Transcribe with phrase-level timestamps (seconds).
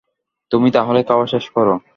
[0.51, 1.75] তুমি তাহলে খাওয়া শেষ করো।